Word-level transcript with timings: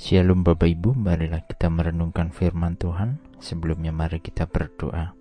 Shalom 0.00 0.40
Bapak 0.40 0.64
Ibu, 0.64 0.96
marilah 0.96 1.44
kita 1.44 1.68
merenungkan 1.68 2.32
firman 2.32 2.72
Tuhan. 2.80 3.20
Sebelumnya 3.36 3.92
mari 3.92 4.24
kita 4.24 4.48
berdoa. 4.48 5.12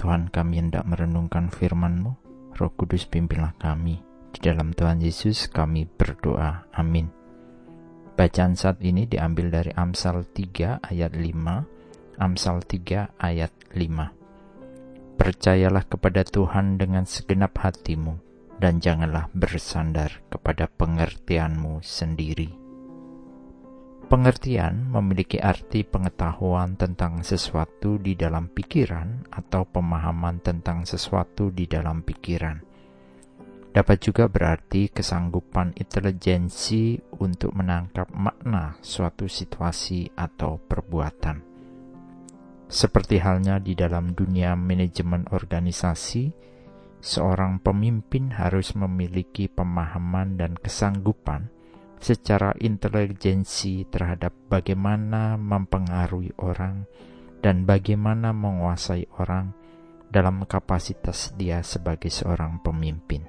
Tuhan 0.00 0.32
kami 0.32 0.64
hendak 0.64 0.88
merenungkan 0.88 1.52
firman-Mu, 1.52 2.12
Roh 2.56 2.72
Kudus 2.72 3.04
pimpinlah 3.04 3.52
kami. 3.60 4.00
Di 4.32 4.40
dalam 4.40 4.72
Tuhan 4.72 5.04
Yesus 5.04 5.44
kami 5.52 5.84
berdoa. 5.84 6.72
Amin. 6.72 7.12
Bacaan 8.16 8.56
saat 8.56 8.80
ini 8.80 9.04
diambil 9.04 9.52
dari 9.52 9.76
Amsal 9.76 10.24
3 10.24 10.88
ayat 10.88 11.12
5, 11.12 12.16
Amsal 12.16 12.64
3 12.64 13.12
ayat 13.20 13.52
5. 13.76 15.20
Percayalah 15.20 15.84
kepada 15.84 16.24
Tuhan 16.24 16.80
dengan 16.80 17.04
segenap 17.04 17.60
hatimu, 17.60 18.16
dan 18.56 18.80
janganlah 18.80 19.28
bersandar 19.36 20.24
kepada 20.32 20.64
pengertianmu 20.80 21.84
sendiri 21.84 22.61
Pengertian 24.12 24.92
memiliki 24.92 25.40
arti 25.40 25.88
pengetahuan 25.88 26.76
tentang 26.76 27.24
sesuatu 27.24 27.96
di 27.96 28.12
dalam 28.12 28.52
pikiran 28.52 29.32
atau 29.32 29.64
pemahaman 29.64 30.36
tentang 30.44 30.84
sesuatu 30.84 31.48
di 31.48 31.64
dalam 31.64 32.04
pikiran. 32.04 32.60
Dapat 33.72 33.96
juga 34.04 34.28
berarti 34.28 34.92
kesanggupan 34.92 35.80
intelijensi 35.80 37.00
untuk 37.24 37.56
menangkap 37.56 38.12
makna 38.12 38.76
suatu 38.84 39.24
situasi 39.24 40.12
atau 40.12 40.60
perbuatan. 40.60 41.40
Seperti 42.68 43.16
halnya 43.16 43.64
di 43.64 43.72
dalam 43.72 44.12
dunia 44.12 44.52
manajemen 44.52 45.24
organisasi, 45.32 46.28
seorang 47.00 47.64
pemimpin 47.64 48.28
harus 48.36 48.76
memiliki 48.76 49.48
pemahaman 49.48 50.36
dan 50.36 50.52
kesanggupan 50.52 51.61
secara 52.02 52.50
intelijensi 52.58 53.86
terhadap 53.86 54.34
bagaimana 54.50 55.38
mempengaruhi 55.38 56.34
orang 56.42 56.82
dan 57.38 57.62
bagaimana 57.62 58.34
menguasai 58.34 59.06
orang 59.22 59.54
dalam 60.10 60.42
kapasitas 60.44 61.30
dia 61.38 61.62
sebagai 61.62 62.10
seorang 62.10 62.58
pemimpin. 62.58 63.22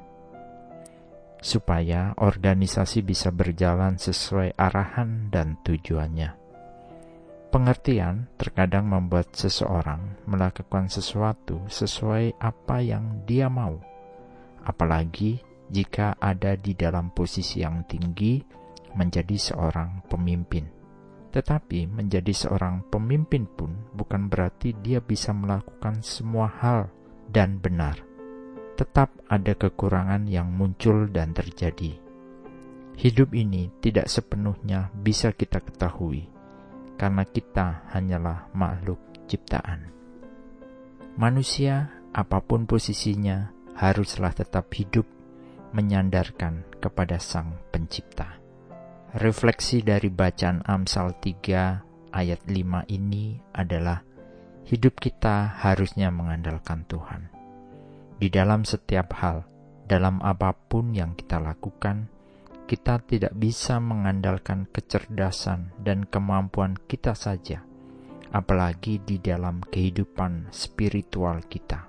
Supaya 1.38 2.17
organisasi 2.17 3.05
bisa 3.05 3.30
berjalan 3.30 4.02
sesuai 4.02 4.57
arahan 4.57 5.30
dan 5.30 5.61
tujuannya. 5.61 6.33
Pengertian 7.53 8.25
terkadang 8.41 8.89
membuat 8.89 9.30
seseorang 9.37 10.25
melakukan 10.25 10.89
sesuatu 10.89 11.61
sesuai 11.69 12.41
apa 12.41 12.81
yang 12.81 13.21
dia 13.30 13.53
mau, 13.53 13.77
apalagi 14.65 15.37
jika 15.69 16.17
ada 16.17 16.58
di 16.58 16.73
dalam 16.73 17.13
posisi 17.13 17.61
yang 17.61 17.85
tinggi 17.85 18.62
menjadi 18.94 19.36
seorang 19.36 20.05
pemimpin. 20.09 20.69
Tetapi 21.33 21.89
menjadi 21.89 22.30
seorang 22.30 22.86
pemimpin 22.94 23.49
pun 23.49 23.73
bukan 23.97 24.30
berarti 24.30 24.77
dia 24.86 25.02
bisa 25.02 25.33
melakukan 25.33 26.05
semua 26.05 26.45
hal 26.61 26.94
dan 27.30 27.58
benar. 27.58 27.97
Tetap 28.77 29.09
ada 29.30 29.53
kekurangan 29.58 30.30
yang 30.30 30.53
muncul 30.53 31.09
dan 31.09 31.33
terjadi. 31.33 31.97
Hidup 32.94 33.33
ini 33.33 33.73
tidak 33.81 34.05
sepenuhnya 34.05 34.94
bisa 34.94 35.33
kita 35.33 35.58
ketahui, 35.66 36.30
karena 36.94 37.25
kita 37.25 37.89
hanyalah 37.89 38.53
makhluk 38.53 39.02
ciptaan. 39.25 39.89
Manusia, 41.17 41.89
apa 42.14 42.41
pun 42.45 42.69
posisinya, 42.69 43.49
haruslah 43.73 44.33
tetap 44.38 44.69
hidup 44.77 45.09
menyandarkan 45.73 46.61
kepada 46.77 47.17
Sang 47.17 47.58
Pencipta. 47.73 48.42
Refleksi 49.14 49.86
dari 49.86 50.09
bacaan 50.09 50.66
Amsal 50.66 51.14
3 51.22 52.17
ayat 52.17 52.42
5 52.50 52.81
ini 52.89 53.38
adalah 53.53 54.02
hidup 54.65 54.98
kita 54.98 55.54
harusnya 55.54 56.10
mengandalkan 56.10 56.82
Tuhan. 56.89 57.30
Di 58.17 58.33
dalam 58.33 58.65
setiap 58.65 59.14
hal, 59.21 59.45
dalam 59.86 60.17
apa 60.26 60.58
pun 60.58 60.98
yang 60.98 61.14
kita 61.14 61.37
lakukan, 61.37 62.10
kita 62.65 63.05
tidak 63.05 63.37
bisa 63.37 63.77
mengandalkan 63.77 64.65
kecerdasan 64.73 65.70
dan 65.77 66.10
kemampuan 66.10 66.73
kita 66.73 67.14
saja, 67.14 67.61
apalagi 68.33 68.98
di 68.98 69.21
dalam 69.21 69.61
kehidupan 69.61 70.49
spiritual 70.49 71.45
kita. 71.45 71.86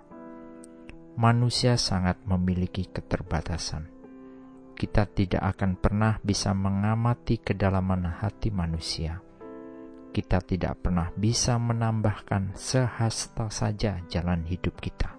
Manusia 1.16 1.80
sangat 1.80 2.20
memiliki 2.28 2.84
keterbatasan 2.84 3.93
kita 4.74 5.06
tidak 5.06 5.54
akan 5.54 5.78
pernah 5.78 6.18
bisa 6.18 6.50
mengamati 6.50 7.38
kedalaman 7.38 8.10
hati 8.20 8.50
manusia. 8.50 9.22
Kita 10.14 10.42
tidak 10.42 10.82
pernah 10.82 11.10
bisa 11.14 11.58
menambahkan 11.58 12.54
sehasta 12.54 13.50
saja 13.50 14.02
jalan 14.10 14.46
hidup 14.46 14.78
kita. 14.78 15.14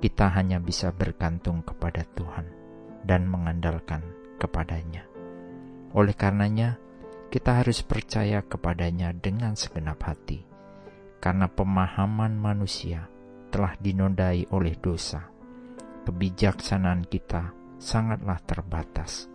Kita 0.00 0.26
hanya 0.32 0.62
bisa 0.62 0.94
bergantung 0.94 1.62
kepada 1.62 2.06
Tuhan 2.16 2.46
dan 3.04 3.26
mengandalkan 3.26 4.02
kepadanya. 4.38 5.06
Oleh 5.94 6.14
karenanya, 6.14 6.78
kita 7.30 7.62
harus 7.62 7.82
percaya 7.82 8.42
kepadanya 8.42 9.14
dengan 9.14 9.54
segenap 9.54 10.02
hati, 10.02 10.42
karena 11.22 11.46
pemahaman 11.46 12.34
manusia 12.34 13.06
telah 13.50 13.74
dinodai 13.78 14.50
oleh 14.50 14.74
dosa. 14.78 15.30
Kebijaksanaan 16.00 17.06
kita 17.06 17.59
sangatlah 17.80 18.36
terbatas. 18.44 19.26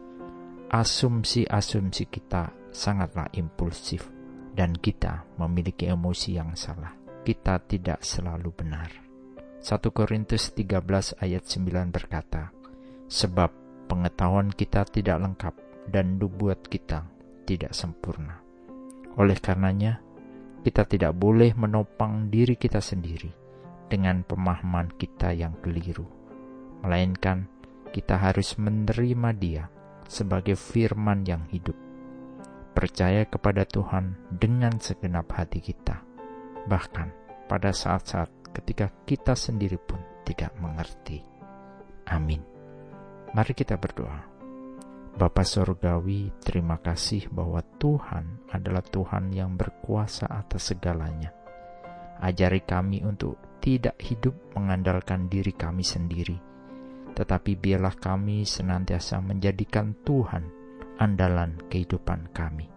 Asumsi-asumsi 0.70 2.06
kita 2.08 2.54
sangatlah 2.70 3.26
impulsif 3.34 4.06
dan 4.54 4.78
kita 4.78 5.26
memiliki 5.42 5.90
emosi 5.90 6.38
yang 6.38 6.54
salah. 6.54 6.94
Kita 7.26 7.58
tidak 7.66 8.06
selalu 8.06 8.54
benar. 8.54 8.90
1 9.66 9.82
Korintus 9.90 10.54
13 10.54 11.18
ayat 11.26 11.42
9 11.42 11.90
berkata, 11.90 12.54
Sebab 13.10 13.50
pengetahuan 13.90 14.54
kita 14.54 14.86
tidak 14.86 15.18
lengkap 15.26 15.56
dan 15.90 16.22
nubuat 16.22 16.70
kita 16.70 17.10
tidak 17.50 17.74
sempurna. 17.74 18.46
Oleh 19.18 19.38
karenanya, 19.42 20.06
kita 20.62 20.86
tidak 20.86 21.18
boleh 21.18 21.54
menopang 21.58 22.30
diri 22.30 22.58
kita 22.58 22.82
sendiri 22.82 23.30
dengan 23.90 24.26
pemahaman 24.26 24.94
kita 24.98 25.34
yang 25.34 25.58
keliru, 25.62 26.06
melainkan 26.82 27.50
kita 27.96 28.20
harus 28.20 28.60
menerima 28.60 29.32
Dia 29.40 29.64
sebagai 30.04 30.60
firman 30.60 31.24
yang 31.24 31.48
hidup. 31.48 31.80
Percaya 32.76 33.24
kepada 33.24 33.64
Tuhan 33.64 34.20
dengan 34.28 34.76
segenap 34.84 35.32
hati 35.32 35.64
kita, 35.64 36.04
bahkan 36.68 37.16
pada 37.48 37.72
saat-saat 37.72 38.52
ketika 38.52 38.92
kita 39.08 39.32
sendiri 39.32 39.80
pun 39.80 40.04
tidak 40.28 40.52
mengerti. 40.60 41.24
Amin. 42.12 42.44
Mari 43.32 43.56
kita 43.56 43.80
berdoa. 43.80 44.28
Bapa 45.16 45.48
Sorgawi, 45.48 46.36
terima 46.44 46.76
kasih 46.84 47.32
bahwa 47.32 47.64
Tuhan 47.80 48.52
adalah 48.52 48.84
Tuhan 48.84 49.32
yang 49.32 49.56
berkuasa 49.56 50.28
atas 50.28 50.76
segalanya. 50.76 51.32
Ajari 52.20 52.60
kami 52.68 53.00
untuk 53.08 53.40
tidak 53.64 53.96
hidup 54.04 54.36
mengandalkan 54.52 55.32
diri 55.32 55.56
kami 55.56 55.88
sendiri, 55.88 56.36
tetapi 57.16 57.56
biarlah 57.56 57.96
kami 57.96 58.44
senantiasa 58.44 59.24
menjadikan 59.24 59.96
Tuhan 60.04 60.44
andalan 61.00 61.58
kehidupan 61.72 62.36
kami. 62.36 62.68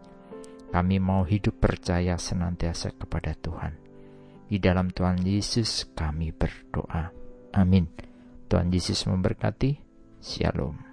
Kami 0.69 0.97
mau 1.01 1.25
hidup 1.25 1.59
percaya 1.59 2.15
senantiasa 2.15 2.95
kepada 2.95 3.35
Tuhan. 3.35 3.75
Di 4.49 4.57
dalam 4.61 4.89
Tuhan 4.93 5.21
Yesus 5.25 5.93
kami 5.93 6.33
berdoa. 6.33 7.13
Amin. 7.57 7.89
Tuhan 8.49 8.73
Yesus 8.73 9.05
memberkati. 9.09 9.81
Shalom. 10.21 10.88